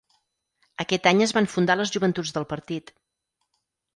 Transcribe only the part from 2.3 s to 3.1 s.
del partit.